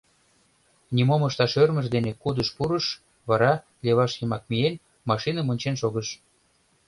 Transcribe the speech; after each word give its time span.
Нимом 0.95 1.21
ышташ 1.29 1.53
ӧрмыж 1.61 1.85
дене 1.95 2.11
кудыш 2.21 2.49
пурыш, 2.55 2.85
вара, 3.29 3.53
леваш 3.85 4.11
йымак 4.19 4.43
миен, 4.51 4.75
машиным 5.09 5.47
ончен 5.51 5.75
шогыш. 5.81 6.07